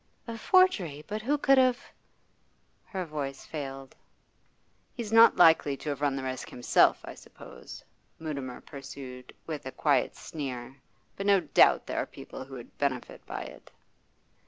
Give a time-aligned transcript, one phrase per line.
[0.27, 1.03] 'A forgery?
[1.07, 1.77] But who could have'
[2.93, 3.95] Her voice failed.
[4.95, 7.83] 'He's not likely to have run the risk himself, I suppose,'
[8.17, 10.77] Mutimer pursued, with a quiet sneer,
[11.15, 13.69] 'but no doubt there are people who would benefit by it.